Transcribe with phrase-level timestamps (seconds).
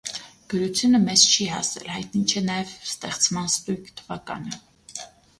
[0.51, 4.57] Գրությունը մեզ չի հասել, հայտնի չէ նաև ստեղծման ստույգ թվականը։